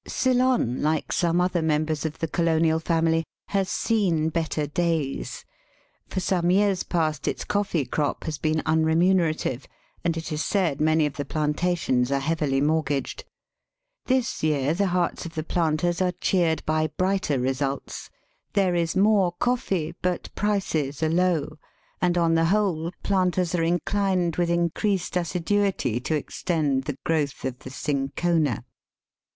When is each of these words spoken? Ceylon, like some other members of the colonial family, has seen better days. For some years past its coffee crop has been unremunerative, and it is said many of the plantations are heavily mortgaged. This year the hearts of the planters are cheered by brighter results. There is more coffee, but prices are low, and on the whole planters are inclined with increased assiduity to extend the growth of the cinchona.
Ceylon, 0.07 0.81
like 0.81 1.11
some 1.11 1.39
other 1.39 1.61
members 1.61 2.07
of 2.07 2.17
the 2.17 2.27
colonial 2.27 2.79
family, 2.79 3.23
has 3.49 3.69
seen 3.69 4.29
better 4.29 4.65
days. 4.65 5.45
For 6.07 6.19
some 6.19 6.49
years 6.49 6.81
past 6.81 7.27
its 7.27 7.43
coffee 7.43 7.85
crop 7.85 8.23
has 8.23 8.39
been 8.39 8.63
unremunerative, 8.65 9.67
and 10.03 10.17
it 10.17 10.31
is 10.31 10.43
said 10.43 10.81
many 10.81 11.05
of 11.05 11.17
the 11.17 11.23
plantations 11.23 12.11
are 12.11 12.17
heavily 12.19 12.59
mortgaged. 12.61 13.25
This 14.07 14.41
year 14.41 14.73
the 14.73 14.87
hearts 14.87 15.27
of 15.27 15.35
the 15.35 15.43
planters 15.43 16.01
are 16.01 16.13
cheered 16.13 16.65
by 16.65 16.87
brighter 16.97 17.37
results. 17.37 18.09
There 18.53 18.73
is 18.73 18.95
more 18.95 19.33
coffee, 19.33 19.93
but 20.01 20.33
prices 20.33 21.03
are 21.03 21.09
low, 21.09 21.59
and 22.01 22.17
on 22.17 22.33
the 22.33 22.45
whole 22.45 22.91
planters 23.03 23.53
are 23.53 23.61
inclined 23.61 24.37
with 24.37 24.49
increased 24.49 25.15
assiduity 25.15 25.99
to 25.99 26.15
extend 26.15 26.85
the 26.85 26.97
growth 27.03 27.45
of 27.45 27.59
the 27.59 27.69
cinchona. 27.69 28.65